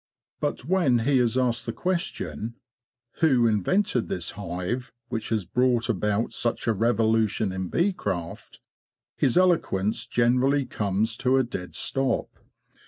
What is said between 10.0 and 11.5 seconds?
generally comes to a